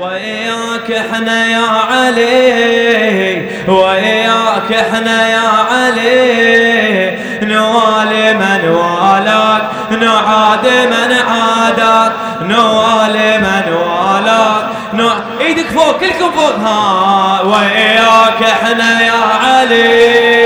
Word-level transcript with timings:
وياك 0.00 0.90
إحنا 0.90 1.46
يا 1.46 1.66
علي 1.90 3.48
وياك 3.68 4.72
إحنا 4.72 5.28
يا 5.28 5.48
علي. 5.72 7.18
نوالي 7.42 8.34
من 8.34 8.68
والاك 8.68 9.62
نعاد 9.90 10.66
من 10.66 11.16
عادك. 11.28 12.12
نوالي 12.42 13.38
من 13.38 13.74
والاك 13.74 14.64
نو... 14.94 15.10
إيدك 15.40 15.66
فوق 15.66 15.98
كلكم 16.00 16.30
فوق. 16.30 16.56
ها 16.56 17.40
وياك 17.42 18.42
إحنا 18.42 19.00
يا 19.02 19.20
علي. 19.44 20.44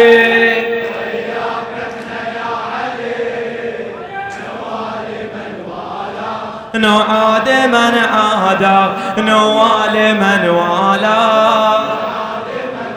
نعاد 6.75 7.28
من 7.67 7.95
عاد 8.15 8.65
نوال 9.19 10.15
من 10.15 10.49
والا. 10.49 11.79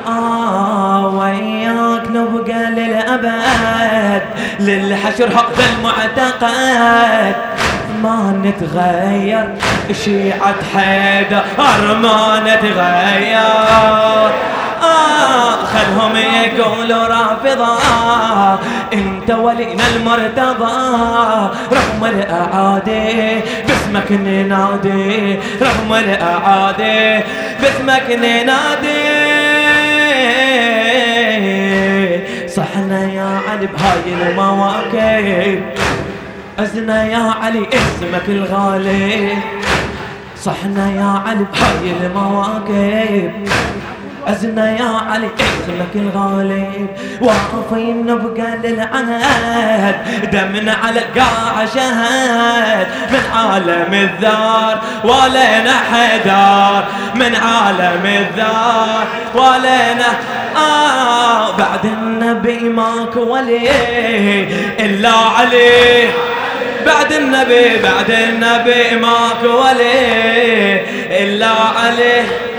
آه 0.07 1.07
وياك 1.07 2.05
نبقى 2.09 2.63
للأبد 2.71 4.23
للحشر 4.59 5.29
هذا 5.29 5.63
المعتقد. 5.77 7.35
ما 8.03 8.41
نتغير 8.43 9.45
شيعة 10.05 10.55
حيدر 10.75 11.43
ما 12.01 12.39
نتغير. 12.39 14.31
خلهم 15.73 16.15
يقولوا 16.15 17.07
رافضة 17.07 17.77
انت 18.93 19.31
ولينا 19.31 19.83
المرتضى. 19.95 20.77
رغم 21.71 22.05
الأعادي 22.05 23.41
باسمك 23.67 24.11
ننادي. 24.11 25.39
رغم 25.61 25.93
الأعادي 25.93 27.23
باسمك 27.61 28.07
ننادي. 28.09 29.01
صحنا 32.47 32.99
يا 33.13 33.39
علي 33.49 33.67
بهاي 33.67 34.07
المواكب 34.21 35.61
أزنا 36.59 37.05
يا 37.05 37.33
علي 37.41 37.69
اسمك 37.73 38.29
الغالي. 38.29 39.29
صحنا 40.43 40.91
يا 40.91 41.21
علي 41.25 41.45
بهاي 41.53 41.91
المواكب 42.01 43.31
أزنا 44.27 44.71
يا 44.71 45.01
علي 45.11 45.29
اسمك 45.39 45.95
الغالي 45.95 46.87
واقفين 47.21 48.05
نبقى 48.05 48.57
للعهد 48.63 49.95
دمنا 50.31 50.73
على 50.83 50.99
قاع 50.99 51.65
شهد. 51.65 52.87
من 53.11 53.23
عالم 53.35 53.93
الذار 53.93 54.81
ولينا 55.03 55.73
حدار. 55.91 56.83
من 57.15 57.35
عالم 57.35 58.05
الذار 58.05 59.05
ولينا 59.35 60.09
آه 60.57 61.57
بعد 61.57 61.85
النبي 61.85 62.59
ماكو 62.59 63.19
ولي. 63.19 63.69
إلا 64.79 65.09
علي. 65.09 66.09
بعد 66.85 67.11
النبي 67.13 67.77
بعد 67.83 68.11
النبي 68.11 68.95
ماكو 68.95 69.47
ولي. 69.47 70.81
إلا 71.09 71.49
عليه 71.49 72.50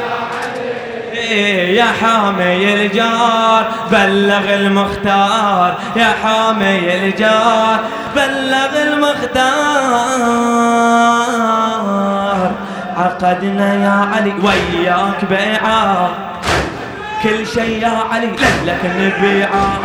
يا 1.81 1.85
حامي 2.01 2.75
الجار 2.75 3.67
بلغ 3.91 4.55
المختار. 4.55 5.75
يا 5.97 6.15
حامي 6.25 6.95
الجار 6.95 7.81
بلغ 8.17 8.83
المختار. 11.33 12.53
عقدنا 12.97 13.75
يا 13.75 13.97
علي 14.15 14.35
وياك 14.43 15.25
بيعة 15.31 16.11
كل 17.23 17.47
شي 17.47 17.81
يا 17.81 17.95
علي 18.13 18.31
لك 18.67 18.83
نبيعة 18.85 19.81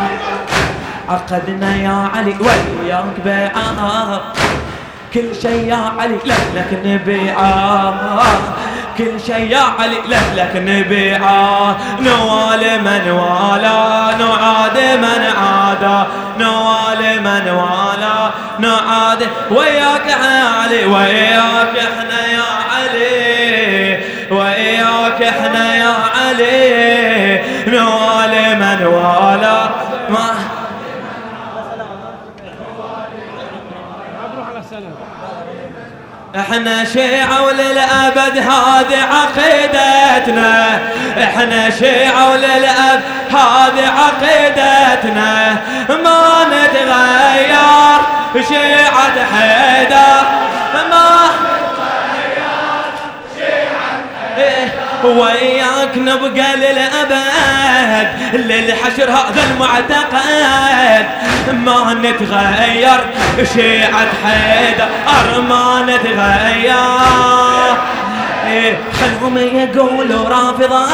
عقدنا 1.08 1.76
يا 1.76 2.08
علي 2.14 2.34
وياك 2.40 3.16
بيعة 3.24 4.20
كل 5.14 5.28
شي 5.42 5.66
يا 5.68 5.92
علي 5.98 6.18
لك 6.54 6.80
نبيعة 6.84 7.94
كل 8.98 9.20
شيء 9.26 9.50
يا 9.50 9.62
علي 9.78 9.96
لك 10.36 10.52
نبيعه 10.56 11.76
نوال 12.00 12.80
من 12.80 13.10
والا 13.10 14.16
نعاد 14.18 14.78
من 14.98 15.26
عادا. 15.38 16.06
نوال 16.38 17.22
من 17.22 17.50
والا 17.50 18.30
نعاد. 18.58 19.28
وياك 19.50 20.10
إحنا 20.10 20.48
علي 20.62 20.86
وياك 20.86 21.76
إحنا 21.78 22.26
يا 22.26 22.48
علي. 22.72 23.98
وياك 24.30 25.22
إحنا 25.22 25.76
يا 25.76 25.94
علي. 26.16 27.42
نوال 27.66 28.58
من 28.58 28.86
والا. 28.86 29.68
ما 30.08 30.58
إحنا 36.36 36.84
شيعة 36.84 37.42
وللأبد 37.42 38.38
هذه 38.38 38.98
عقيدتنا. 39.12 40.78
إحنا 41.22 41.70
شيعة 41.70 42.30
وللأبد 42.30 43.02
هذه 43.30 43.92
عقيدتنا. 43.98 45.56
ما 45.88 46.46
نتغير 46.48 47.58
شيعة 48.48 49.16
حيدر 49.32 50.07
وياك 55.04 55.96
نبقى 55.96 56.56
للأبد 56.56 58.08
للحشر 58.32 59.10
هذا 59.10 59.42
المعتقد. 59.50 61.06
ما 61.52 61.94
نتغير 61.94 63.00
شيعة 63.54 64.08
حيدر 64.24 64.88
ما 65.40 65.82
نتغير. 65.88 67.76
إيه، 68.46 68.78
خلهم 69.00 69.38
يقولوا 69.38 70.28
رافضة. 70.28 70.86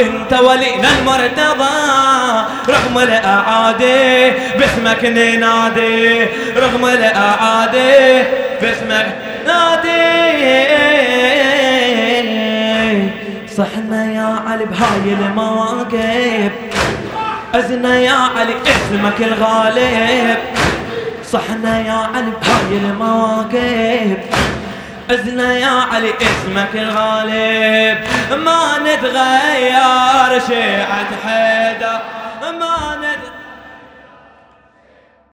إنت 0.00 0.32
ولينا 0.40 0.88
المرتضى. 0.98 1.76
رغم 2.68 2.98
الأعادي 2.98 4.30
باسمك 4.58 5.04
ننادي. 5.04 6.26
رغم 6.56 6.84
الأعادي 6.86 8.24
باسمك 8.62 9.06
نادي. 9.46 9.99
صحنا 13.60 14.04
يا 14.04 14.42
علي 14.46 14.64
بهاي 14.64 15.14
المواقف. 15.14 16.52
أزنا 17.54 17.98
يا 17.98 18.18
علي 18.36 18.54
اسمك 18.66 19.20
الغالب. 19.20 20.38
صحنا 21.32 21.80
يا 21.80 22.00
علي 22.14 22.32
بهاي 22.42 22.76
المواقف. 22.82 24.18
أزنا 25.10 25.52
يا 25.52 25.74
علي 25.92 26.12
اسمك 26.30 26.74
الغالب. 26.74 27.98
ما 28.44 28.62
نتغير 28.78 30.40
شيعة 30.48 31.10
حيدر. 31.24 32.00